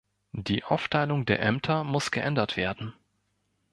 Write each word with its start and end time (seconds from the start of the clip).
Die 0.33 0.63
Aufteilung 0.63 1.27
der 1.27 1.43
Ämter 1.43 1.83
muss 1.83 2.09
geändert 2.09 2.57
werden. 2.57 2.95